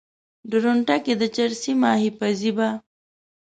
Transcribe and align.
درونټه 0.49 0.95
کې 1.03 1.13
د 1.21 1.23
چرسي 1.35 1.73
ماهي 1.81 2.09
پزي 2.19 2.51
به 2.57 2.69